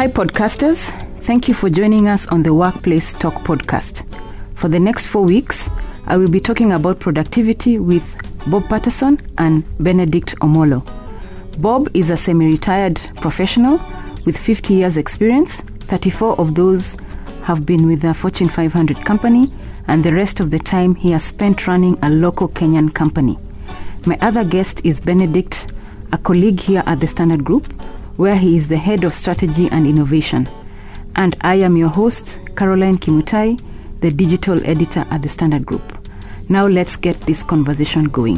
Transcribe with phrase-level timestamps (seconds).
[0.00, 0.92] Hi, podcasters.
[1.24, 4.06] Thank you for joining us on the Workplace Talk podcast.
[4.54, 5.68] For the next four weeks,
[6.06, 10.80] I will be talking about productivity with Bob Patterson and Benedict Omolo.
[11.60, 13.78] Bob is a semi retired professional
[14.24, 15.60] with 50 years' experience.
[15.60, 16.96] 34 of those
[17.42, 19.52] have been with a Fortune 500 company,
[19.86, 23.36] and the rest of the time he has spent running a local Kenyan company.
[24.06, 25.74] My other guest is Benedict,
[26.10, 27.70] a colleague here at the Standard Group,
[28.20, 30.46] where he is the head of strategy and innovation.
[31.16, 33.58] And I am your host, Caroline Kimutai,
[34.02, 35.80] the digital editor at the Standard Group.
[36.50, 38.36] Now let's get this conversation going.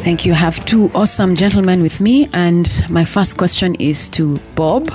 [0.00, 0.32] Thank you.
[0.32, 4.88] I have two awesome gentlemen with me, and my first question is to Bob.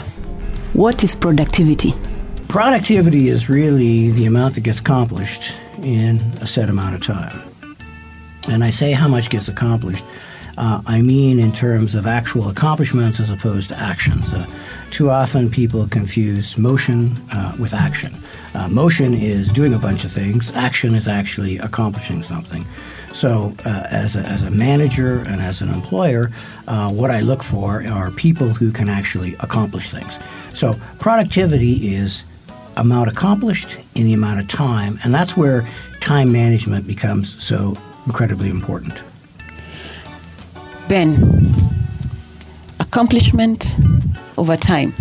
[0.74, 1.94] What is productivity?
[2.48, 7.42] Productivity is really the amount that gets accomplished in a set amount of time.
[8.50, 10.04] And I say how much gets accomplished.
[10.58, 14.34] Uh, I mean in terms of actual accomplishments as opposed to actions.
[14.34, 14.46] Uh,
[14.92, 18.14] too often people confuse motion uh, with action.
[18.56, 22.66] Uh, motion is doing a bunch of things, action is actually accomplishing something.
[23.14, 26.32] So, uh, as, a, as a manager and as an employer,
[26.68, 30.20] uh, what I look for are people who can actually accomplish things.
[30.54, 32.24] So, productivity is
[32.80, 35.68] amount accomplished in the amount of time, and that's where
[36.00, 39.02] time management becomes so incredibly important.
[40.88, 41.54] Ben,
[42.80, 43.76] accomplishment
[44.38, 44.94] over time.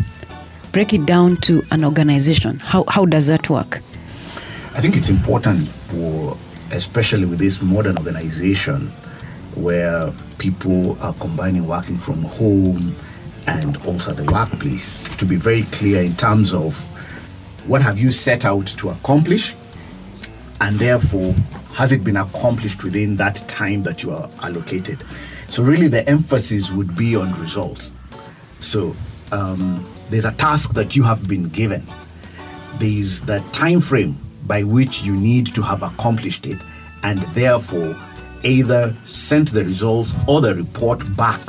[0.72, 2.58] Break it down to an organization.
[2.58, 3.80] How, how does that work?
[4.74, 6.36] I think it's important for
[6.72, 8.88] especially with this modern organization
[9.54, 12.94] where people are combining working from home
[13.46, 16.84] and also the workplace to be very clear in terms of
[17.68, 19.54] what have you set out to accomplish?
[20.60, 21.34] And therefore
[21.74, 25.04] has it been accomplished within that time that you are allocated?
[25.48, 27.92] So really the emphasis would be on results.
[28.60, 28.96] So
[29.32, 31.86] um, there's a task that you have been given.
[32.78, 36.58] There's the time frame by which you need to have accomplished it
[37.02, 37.96] and therefore
[38.44, 41.40] either sent the results or the report back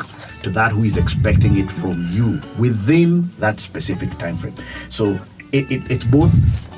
[0.43, 4.55] to that who is expecting it from you within that specific time frame.
[4.89, 5.19] So
[5.51, 6.33] it, it, it's both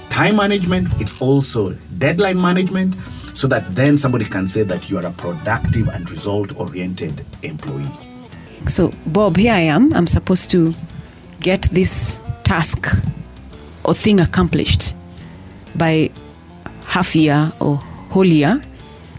[0.10, 2.96] time management, it's also deadline management,
[3.34, 7.90] so that then somebody can say that you are a productive and result oriented employee.
[8.68, 9.94] So, Bob, here I am.
[9.94, 10.74] I'm supposed to
[11.40, 12.96] get this task
[13.84, 14.96] or thing accomplished
[15.76, 16.12] by
[16.86, 17.78] half year or
[18.10, 18.62] whole year.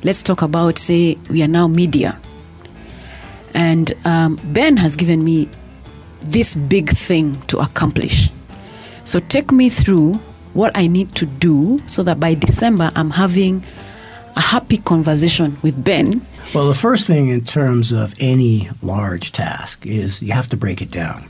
[0.05, 2.19] Let's talk about, say, we are now media.
[3.55, 5.49] And um, Ben has given me
[6.21, 8.31] this big thing to accomplish.
[9.05, 10.15] So take me through
[10.55, 13.65] what I need to do so that by December I'm having
[14.37, 16.23] a happy conversation with Ben.
[16.55, 20.83] Well, the first thing in terms of any large task is you have to break
[20.83, 21.27] it down.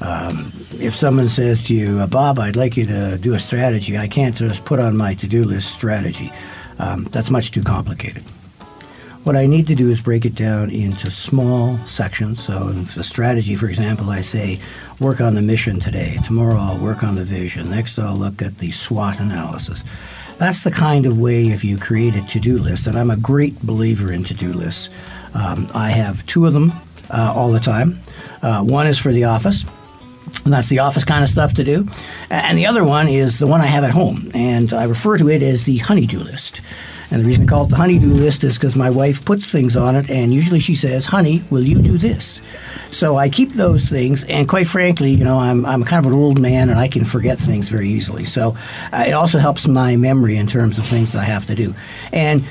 [0.00, 3.96] Um, if someone says to you, uh, Bob, I'd like you to do a strategy,
[3.96, 6.30] I can't just put on my to do list strategy.
[6.78, 8.24] Um, that's much too complicated.
[9.24, 12.44] What I need to do is break it down into small sections.
[12.44, 14.60] So, in the strategy, for example, I say,
[15.00, 16.18] work on the mission today.
[16.26, 17.70] Tomorrow, I'll work on the vision.
[17.70, 19.82] Next, I'll look at the SWOT analysis.
[20.36, 23.16] That's the kind of way if you create a to do list, and I'm a
[23.16, 24.90] great believer in to do lists.
[25.32, 26.74] Um, I have two of them
[27.08, 28.00] uh, all the time.
[28.42, 29.64] Uh, one is for the office,
[30.44, 31.88] and that's the office kind of stuff to do.
[32.30, 35.28] And the other one is the one I have at home, and I refer to
[35.28, 36.60] it as the honeydew list.
[37.10, 39.76] And the reason I call it the honeydew list is because my wife puts things
[39.76, 42.40] on it, and usually she says, Honey, will you do this?
[42.90, 46.18] So I keep those things, and quite frankly, you know, I'm, I'm kind of an
[46.18, 48.24] old man and I can forget things very easily.
[48.24, 48.56] So
[48.92, 51.74] uh, it also helps my memory in terms of things that I have to do.
[52.12, 52.44] And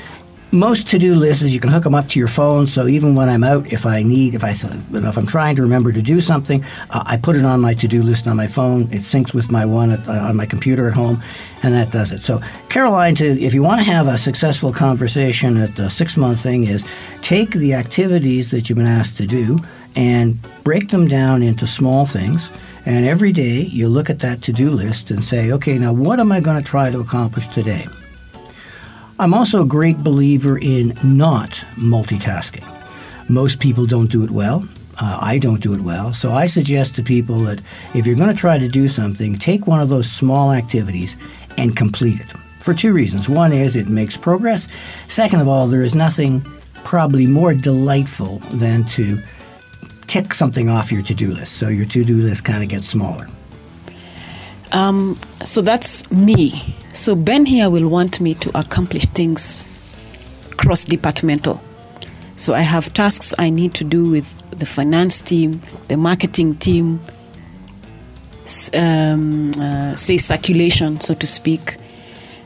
[0.54, 3.28] most to-do lists is you can hook them up to your phone so even when
[3.28, 6.64] i'm out if i need if i if i'm trying to remember to do something
[6.92, 9.66] uh, i put it on my to-do list on my phone it syncs with my
[9.66, 11.22] one at, uh, on my computer at home
[11.64, 12.40] and that does it so
[12.70, 16.66] caroline to if you want to have a successful conversation at the six month thing
[16.66, 16.86] is
[17.22, 19.58] take the activities that you've been asked to do
[19.96, 22.50] and break them down into small things
[22.86, 26.20] And every day you look at that to do list and say, okay, now what
[26.20, 27.88] am I going to try to accomplish today?
[29.20, 32.68] I'm also a great believer in not multitasking.
[33.30, 34.68] Most people don't do it well.
[35.00, 36.14] Uh, I don't do it well.
[36.14, 37.62] So I suggest to people that
[37.94, 41.18] if you're going to try to do something, take one of those small activities
[41.58, 42.28] and complete it.
[42.60, 43.28] For two reasons.
[43.28, 44.68] One is it makes progress.
[45.08, 46.42] Second of all, there is nothing
[46.84, 49.22] probably more delightful than to
[50.08, 51.54] tick something off your to do list.
[51.54, 53.28] So your to do list kind of gets smaller.
[54.72, 56.76] Um, so that's me.
[56.94, 59.66] So Ben here will want me to accomplish things
[60.58, 61.60] cross departmental.
[62.36, 67.00] So I have tasks I need to do with the finance team, the marketing team,
[68.76, 71.78] um, uh, say circulation, so to speak.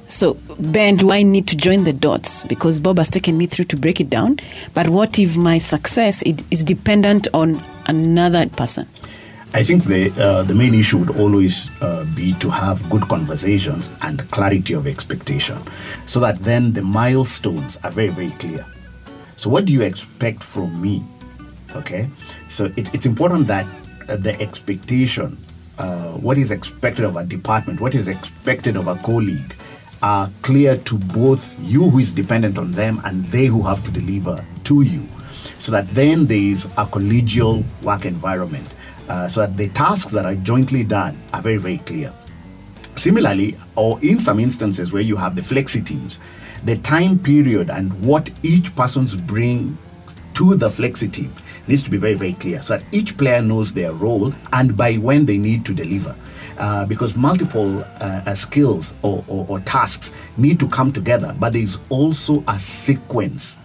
[0.08, 2.46] So, Ben, do I need to join the dots?
[2.46, 4.40] Because Bob has taken me through to break it down.
[4.74, 8.88] But what if my success is dependent on another person?
[9.54, 13.90] I think the uh, the main issue would always uh, be to have good conversations
[14.02, 15.58] and clarity of expectation,
[16.06, 18.66] so that then the milestones are very very clear.
[19.38, 21.04] So, what do you expect from me?
[21.76, 22.10] Okay,
[22.50, 23.66] so it, it's important that
[24.10, 25.38] uh, the expectation,
[25.80, 29.56] uh, what is expected of a department, what is expected of a colleague,
[30.04, 33.92] are clear to both you who is dependent on them and they who have to
[33.92, 35.08] deliver to you,
[35.58, 38.68] so that then there is a collegial work environment
[39.10, 42.14] uh, so that the tasks that are jointly done are very, very clear.
[42.96, 46.20] Similarly, or in some instances where you have the flexi teams,
[46.64, 49.78] the time period and what each person's bring
[50.34, 51.34] to the flexi team
[51.68, 54.96] needs to be very, very clear so that each player knows their role and by
[54.96, 56.16] when they need to deliver.
[56.58, 61.54] Uh, because multiple uh, uh, skills or, or, or tasks need to come together, but
[61.54, 63.58] there is also a sequence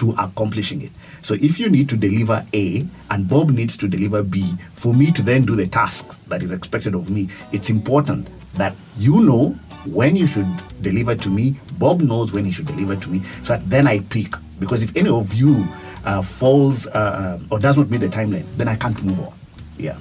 [0.00, 0.90] to accomplishing it.
[1.20, 5.12] So if you need to deliver A and Bob needs to deliver B, for me
[5.12, 9.50] to then do the tasks that is expected of me, it's important that you know
[9.84, 10.48] when you should
[10.80, 14.00] deliver to me, Bob knows when he should deliver to me, so that then I
[14.00, 14.34] pick.
[14.58, 15.68] Because if any of you
[16.06, 19.34] uh, falls uh, uh or does not meet the timeline, then I can't move on.
[19.78, 19.98] Yeah.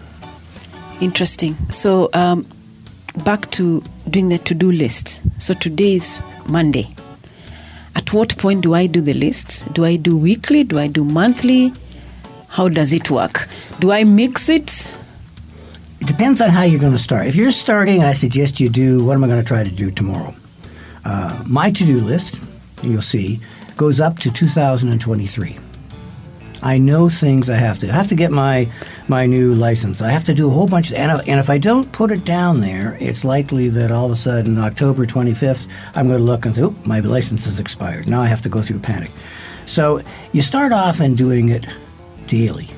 [1.01, 1.57] Interesting.
[1.71, 2.45] So um,
[3.25, 5.21] back to doing the to-do list.
[5.41, 6.95] So today is Monday
[7.99, 9.73] at what point do I do the list?
[9.73, 10.63] Do I do weekly?
[10.63, 11.73] Do I do monthly?
[12.47, 13.49] How does it work?
[13.79, 14.95] Do I mix it?
[15.99, 17.27] It depends on how you're going to start.
[17.27, 19.91] If you're starting, I suggest you do what am I going to try to do
[19.91, 20.33] tomorrow?
[21.03, 22.39] Uh, my to do list,
[22.81, 23.41] you'll see,
[23.75, 25.57] goes up to 2023.
[26.63, 27.89] I know things I have to.
[27.89, 28.71] I have to get my
[29.09, 30.01] my new license.
[30.01, 32.23] I have to do a whole bunch of, and, and if I don't put it
[32.23, 36.45] down there, it's likely that all of a sudden October 25th, I'm going to look
[36.45, 39.11] and say, "Oh, my license has expired." Now I have to go through a panic.
[39.65, 40.01] So
[40.31, 41.65] you start off in doing it
[42.27, 42.69] daily.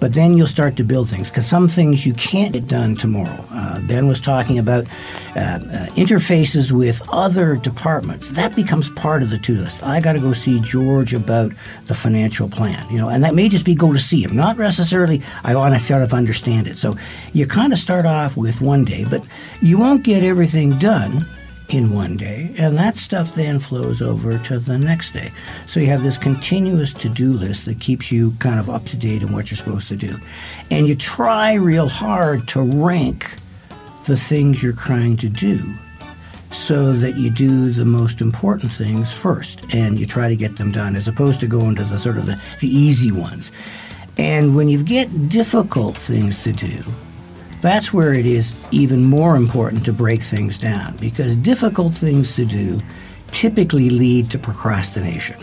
[0.00, 3.44] But then you'll start to build things because some things you can't get done tomorrow.
[3.50, 4.86] Uh, ben was talking about
[5.34, 8.30] uh, uh, interfaces with other departments.
[8.30, 9.82] That becomes part of the to-do list.
[9.82, 11.52] I got to go see George about
[11.86, 14.58] the financial plan, you know, and that may just be go to see him, not
[14.58, 16.78] necessarily I want to sort of understand it.
[16.78, 16.96] So
[17.32, 19.24] you kind of start off with one day, but
[19.60, 21.26] you won't get everything done
[21.68, 25.30] in one day, and that stuff then flows over to the next day.
[25.66, 28.96] So you have this continuous to do list that keeps you kind of up to
[28.96, 30.16] date on what you're supposed to do.
[30.70, 33.36] And you try real hard to rank
[34.06, 35.60] the things you're trying to do
[36.50, 40.72] so that you do the most important things first and you try to get them
[40.72, 43.52] done as opposed to going to the sort of the, the easy ones.
[44.16, 46.82] And when you get difficult things to do,
[47.60, 52.44] that's where it is even more important to break things down because difficult things to
[52.44, 52.80] do
[53.30, 55.36] typically lead to procrastination.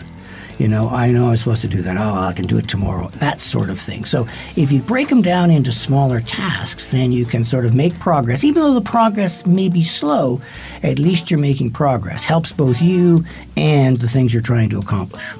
[0.58, 1.98] You know, I know I'm supposed to do that.
[1.98, 3.08] Oh, I can do it tomorrow.
[3.16, 4.06] That sort of thing.
[4.06, 7.98] So if you break them down into smaller tasks, then you can sort of make
[7.98, 8.42] progress.
[8.42, 10.40] Even though the progress may be slow,
[10.82, 12.24] at least you're making progress.
[12.24, 13.22] Helps both you
[13.58, 15.34] and the things you're trying to accomplish.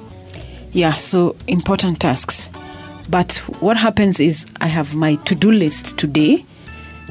[0.71, 2.51] Yeah, so important tasks.
[3.09, 6.45] But what happens is I have my to do list today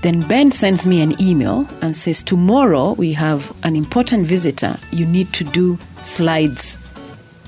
[0.02, 4.76] then Ben sends me an email and says, Tomorrow we have an important visitor.
[4.90, 6.78] You need to do slides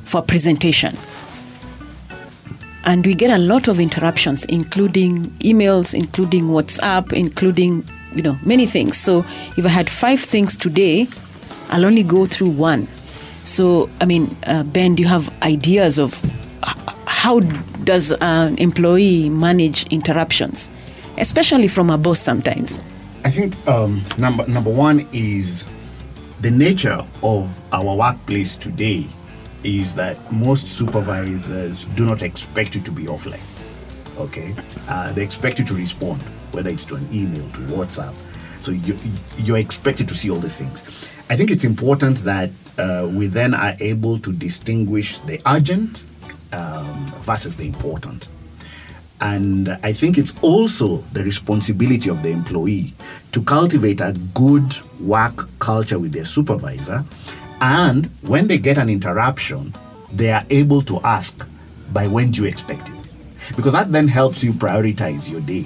[0.05, 0.97] for presentation.
[2.85, 8.67] And we get a lot of interruptions, including emails, including WhatsApp, including you know many
[8.67, 8.97] things.
[8.97, 9.27] So
[9.59, 11.07] if I had five things today,
[11.69, 12.89] I'll only go through one.
[13.43, 16.19] So I mean, uh, Ben, do you have ideas of
[17.07, 17.41] how
[17.85, 20.71] does an employee manage interruptions?
[21.21, 22.79] Especially from a boss sometimes?
[23.25, 25.67] I think um, number number one is
[26.41, 29.07] the nature of our workplace today
[29.65, 33.41] is that most supervisors do not expect you to be offline.
[34.19, 34.55] Okay,
[34.89, 36.23] uh, they expect you to respond.
[36.53, 38.15] whether it's to an email, to WhatsApp.
[38.63, 38.99] So you,
[39.39, 40.83] you're expected to see all the things.
[41.31, 46.03] I think it's important that uh, we then are able to distinguish the urgent
[46.53, 48.29] um, versus the important.
[49.21, 52.95] And I think it's also the responsibility of the employee
[53.33, 57.05] to cultivate a good work culture with their supervisor.
[57.61, 59.75] And when they get an interruption,
[60.13, 61.47] they are able to ask,
[61.93, 62.95] by when do you expect it?
[63.57, 65.65] Because that then helps you prioritize your day.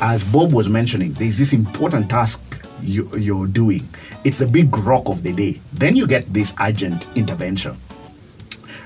[0.00, 2.40] As Bob was mentioning, there's this important task
[2.82, 3.88] you, you're doing.
[4.24, 5.60] It's the big rock of the day.
[5.72, 7.76] Then you get this urgent intervention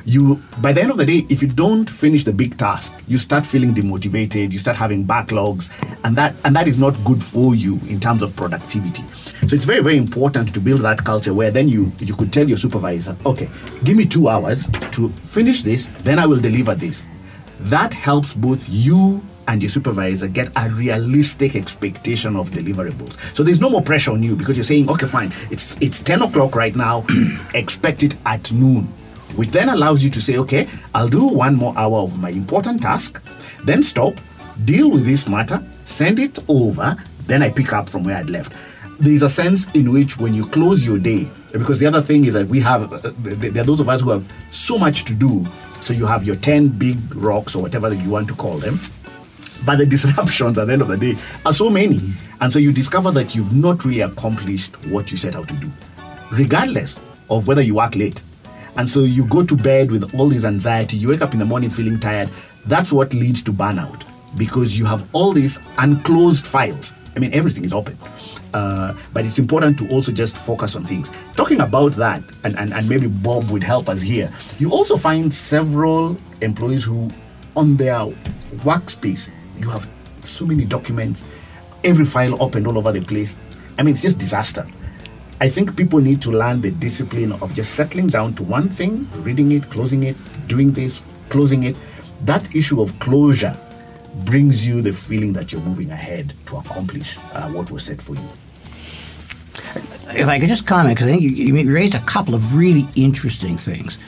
[0.07, 3.19] you by the end of the day if you don't finish the big task you
[3.19, 5.69] start feeling demotivated you start having backlogs
[6.05, 9.03] and that and that is not good for you in terms of productivity.
[9.47, 12.49] So it's very very important to build that culture where then you you could tell
[12.49, 13.49] your supervisor okay
[13.83, 17.05] give me 2 hours to finish this then i will deliver this.
[17.59, 23.17] That helps both you and your supervisor get a realistic expectation of deliverables.
[23.35, 26.23] So there's no more pressure on you because you're saying, okay, fine, it's it's 10
[26.23, 27.05] o'clock right now,
[27.55, 28.93] expect it at noon
[29.35, 32.83] which then allows you to say, okay, I'll do one more hour of my important
[32.83, 33.23] task,
[33.65, 34.15] then stop,
[34.65, 38.53] deal with this matter, send it over, then I pick up from where I'd left.
[38.99, 42.35] There's a sense in which when you close your day, because the other thing is
[42.35, 45.47] that we have, uh, there are those of us who have so much to do.
[45.83, 48.81] So you have your 10 big rocks or whatever you want to call them.
[49.65, 52.01] But the disruptions at the end of the day are so many.
[52.41, 55.71] And so you discover that you've not really accomplished what you set out to do,
[56.31, 56.99] regardless
[57.31, 58.23] of whether you work late
[58.77, 61.45] and so you go to bed with all this anxiety, you wake up in the
[61.45, 62.29] morning feeling tired.
[62.67, 64.03] That's what leads to burnout
[64.37, 66.93] because you have all these unclosed files.
[67.15, 67.97] I mean, everything is open.
[68.53, 71.11] Uh, but it's important to also just focus on things.
[71.37, 75.33] Talking about that, and, and, and maybe Bob would help us here, you also find
[75.33, 77.11] several employees who,
[77.55, 77.99] on their
[78.65, 79.29] workspace,
[79.59, 79.89] you have
[80.23, 81.25] so many documents,
[81.85, 83.37] every file opened all over the place.
[83.79, 84.67] I mean, it's just disaster.
[85.39, 89.07] I think people need to learn the discipline of just settling down to one thing,
[89.17, 90.17] reading it, closing it,
[90.47, 91.77] doing this, closing it.
[92.25, 93.55] That issue of closure
[94.25, 98.15] brings you the feeling that you're moving ahead to accomplish uh, what was set for
[98.15, 98.29] you.
[100.09, 102.87] If I could just comment, because I think you, you, raised a couple of really
[102.95, 103.99] interesting things.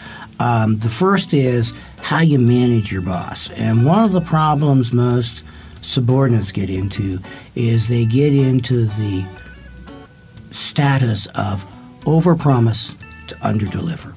[0.41, 3.51] Um, the first is how you manage your boss.
[3.51, 5.45] And one of the problems most
[5.83, 7.19] subordinates get into
[7.55, 9.27] is they get into the
[10.50, 11.64] status of
[12.00, 12.97] overpromise
[13.28, 14.17] to underdeliver.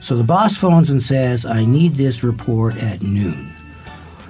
[0.00, 3.52] So the boss phones and says, I need this report at noon.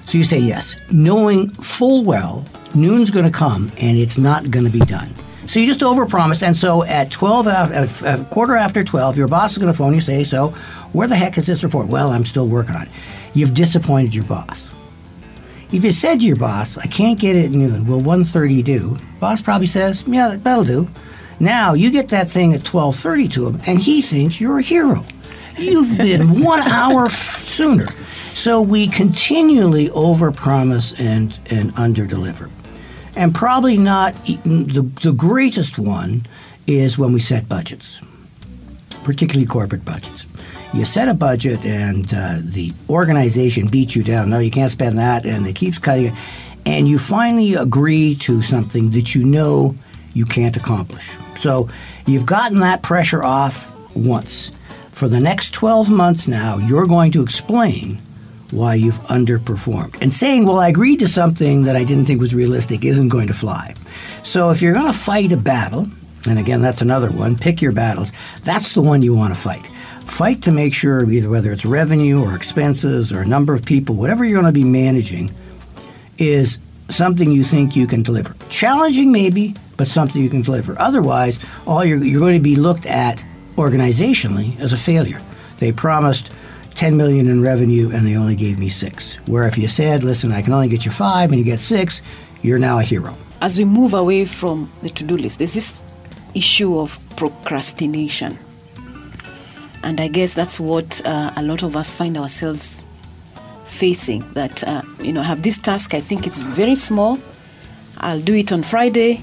[0.07, 4.67] So you say yes, knowing full well noon's going to come and it's not going
[4.67, 5.09] to be done.
[5.47, 9.53] So you just overpromised, and so at 12, at a quarter after 12, your boss
[9.53, 10.49] is going to phone you say, so
[10.93, 11.89] where the heck is this report?
[11.89, 12.89] Well, I'm still working on it.
[13.35, 14.72] You've disappointed your boss.
[15.73, 18.99] If you said to your boss, I can't get it at noon, will 1.30 do?
[19.21, 20.87] Boss probably says, yeah, that'll do.
[21.41, 25.03] Now you get that thing at 12.30 to him, and he thinks you're a hero.
[25.57, 27.91] You've been one hour f- sooner.
[28.11, 32.51] So we continually overpromise and, and underdeliver.
[33.17, 36.27] And probably not the, the greatest one
[36.67, 38.01] is when we set budgets,
[39.05, 40.27] particularly corporate budgets
[40.73, 44.31] you set a budget and uh, the organization beats you down.
[44.31, 46.15] No, you can't spend that, and it keeps cutting it.
[46.65, 49.75] And you finally agree to something that you know
[50.15, 51.11] you can't accomplish.
[51.37, 51.69] So
[52.07, 54.51] you've gotten that pressure off once.
[54.93, 57.99] For the next 12 months now, you're going to explain
[58.51, 60.01] why you've underperformed.
[60.01, 63.27] And saying, well, I agreed to something that I didn't think was realistic isn't going
[63.27, 63.75] to fly.
[64.23, 65.89] So if you're going to fight a battle,
[66.29, 68.13] and again, that's another one, pick your battles,
[68.45, 69.67] that's the one you want to fight
[70.07, 73.95] fight to make sure either whether it's revenue or expenses or a number of people,
[73.95, 75.31] whatever you're going to be managing,
[76.19, 78.35] is something you think you can deliver.
[78.49, 80.79] Challenging maybe, but something you can deliver.
[80.79, 83.23] Otherwise, all you're, you're going to be looked at
[83.57, 85.21] organizationally as a failure.
[85.59, 86.31] They promised
[86.75, 89.17] 10 million in revenue and they only gave me six.
[89.27, 92.03] Where if you said, listen, I can only get you five and you get six,
[92.43, 93.17] you're now a hero.
[93.41, 95.83] As we move away from the to do list, there's this
[96.35, 98.39] issue of procrastination.
[99.83, 102.85] And I guess that's what uh, a lot of us find ourselves
[103.65, 104.25] facing.
[104.33, 107.19] That, uh, you know, I have this task, I think it's very small.
[107.99, 109.23] I'll do it on Friday.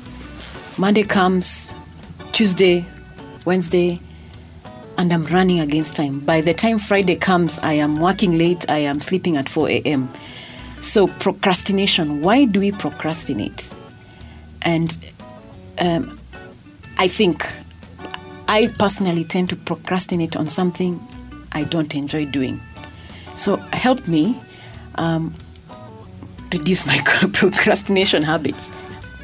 [0.77, 1.73] Monday comes,
[2.31, 2.85] Tuesday,
[3.45, 3.99] Wednesday,
[4.97, 6.19] and I'm running against time.
[6.19, 10.09] By the time Friday comes, I am working late, I am sleeping at 4 a.m.
[10.81, 12.21] So, procrastination.
[12.21, 13.73] Why do we procrastinate?
[14.61, 14.97] And
[15.79, 16.19] um,
[16.97, 17.45] I think
[18.49, 20.99] I personally tend to procrastinate on something
[21.51, 22.59] I don't enjoy doing.
[23.35, 24.41] So help me.
[24.95, 25.35] Um,
[26.51, 26.97] reduce my
[27.33, 28.71] procrastination habits?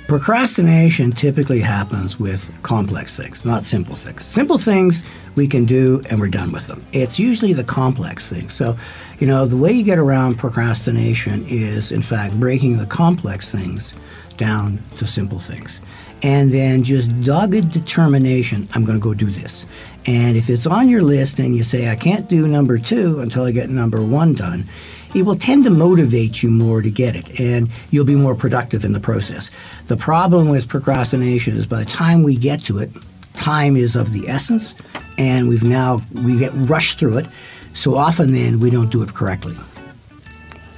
[0.08, 4.24] Procrastination typically happens with complex things, not simple things.
[4.24, 5.04] Simple things
[5.36, 6.86] we can do and we're done with them.
[6.94, 8.54] It's usually the complex things.
[8.54, 8.78] So,
[9.18, 13.96] you know, the way you get around procrastination is, in fact, breaking the complex things
[14.38, 15.82] down to simple things.
[16.26, 19.68] And then just dogged determination, I'm going to go do this.
[20.08, 23.44] And if it's on your list and you say, I can't do number two until
[23.44, 24.68] I get number one done,
[25.14, 28.84] it will tend to motivate you more to get it, and you'll be more productive
[28.84, 29.52] in the process.
[29.86, 32.90] The problem with procrastination is by the time we get to it,
[33.36, 34.74] time is of the essence,
[35.20, 37.28] and we've now we get rushed through it.
[37.74, 39.56] So often, then we don't do it correctly.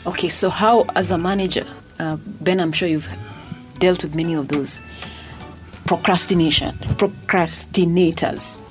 [0.06, 1.66] Okay, so how, as a manager,
[2.00, 3.10] uh, Ben, I'm sure you've
[3.80, 4.82] dealt with many of those
[5.88, 8.62] procrastination procrastinators.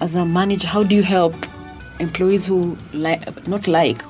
[0.00, 1.34] As a manager, how do you help
[2.00, 4.02] employees who like not like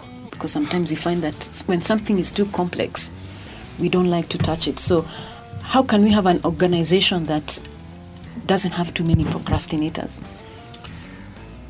[0.42, 3.12] because sometimes we find that when something is too complex,
[3.78, 4.80] we don't like to touch it.
[4.80, 5.02] So,
[5.62, 7.61] how can we have an organization that
[8.46, 10.42] doesn't have too many procrastinators?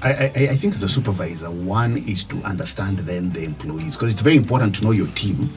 [0.03, 4.23] I, I, I think a supervisor, one is to understand then the employees because it's
[4.23, 5.51] very important to know your team.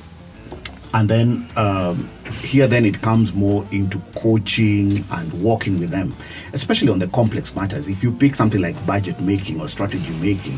[0.96, 2.10] And then um,
[2.42, 6.16] here, then it comes more into coaching and working with them,
[6.54, 7.90] especially on the complex matters.
[7.90, 10.58] If you pick something like budget making or strategy making,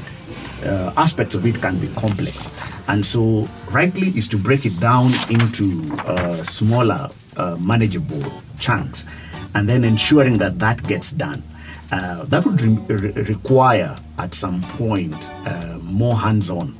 [0.63, 2.51] uh, aspects of it can be complex.
[2.87, 8.23] And so, rightly is to break it down into uh, smaller, uh, manageable
[8.59, 9.05] chunks,
[9.55, 11.41] and then ensuring that that gets done.
[11.91, 15.15] Uh, that would re- re- require, at some point,
[15.47, 16.77] uh, more hands on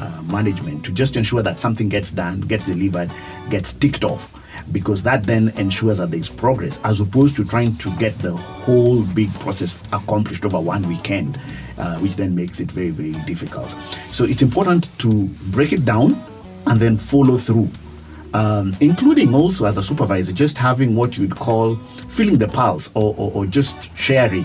[0.00, 3.10] uh, management to just ensure that something gets done, gets delivered,
[3.50, 4.32] gets ticked off
[4.72, 9.02] because that then ensures that there's progress as opposed to trying to get the whole
[9.02, 11.38] big process accomplished over one weekend
[11.78, 13.68] uh, which then makes it very, very difficult.
[14.12, 16.20] So it's important to break it down
[16.66, 17.70] and then follow through.
[18.34, 21.76] Um, including also as a supervisor, just having what you'd call
[22.08, 24.44] feeling the pulse or, or, or just sharing.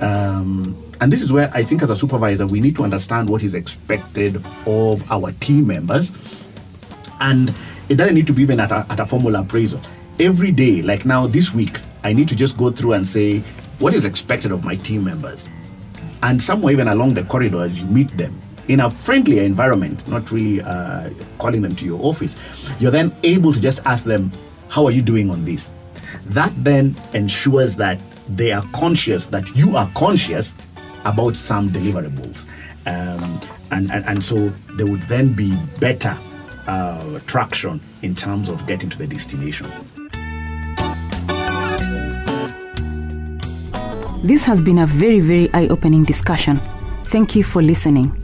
[0.00, 3.42] Um, and this is where I think as a supervisor, we need to understand what
[3.42, 6.12] is expected of our team members.
[7.20, 7.54] And
[7.88, 9.80] it doesn't need to be even at a, at a formal appraisal.
[10.20, 13.40] Every day, like now this week, I need to just go through and say,
[13.78, 15.48] what is expected of my team members?
[16.22, 20.60] and somewhere even along the corridors, you meet them in a friendlier environment, not really
[20.60, 22.36] uh, calling them to your office.
[22.78, 24.30] You're then able to just ask them,
[24.68, 25.70] How are you doing on this?
[26.26, 30.54] That then ensures that they are conscious that you are conscious
[31.08, 32.44] about some deliverables.
[32.86, 33.40] Um,
[33.70, 36.16] and, and, and so there would then be better
[36.66, 39.66] uh, traction in terms of getting to the destination.
[44.22, 46.60] This has been a very, very eye opening discussion.
[47.04, 48.14] Thank you for listening.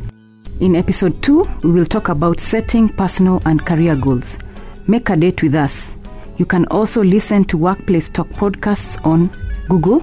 [0.60, 4.38] In episode 2, we will talk about setting personal and career goals.
[4.86, 5.96] Make a date with us.
[6.36, 9.30] You can also listen to Workplace Talk podcasts on
[9.68, 10.00] Google,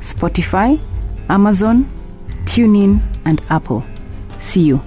[0.00, 0.80] Spotify,
[1.28, 1.90] Amazon,
[2.44, 3.84] TuneIn, and Apple.
[4.38, 4.80] See you.